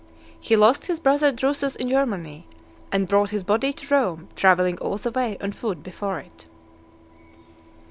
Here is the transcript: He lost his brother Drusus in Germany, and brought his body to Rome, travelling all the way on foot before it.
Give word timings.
He 0.39 0.55
lost 0.55 0.87
his 0.87 0.99
brother 0.99 1.31
Drusus 1.31 1.75
in 1.75 1.87
Germany, 1.87 2.47
and 2.91 3.07
brought 3.07 3.29
his 3.29 3.43
body 3.43 3.71
to 3.71 3.93
Rome, 3.93 4.29
travelling 4.35 4.79
all 4.79 4.97
the 4.97 5.11
way 5.11 5.37
on 5.39 5.51
foot 5.51 5.83
before 5.83 6.17
it. 6.19 6.47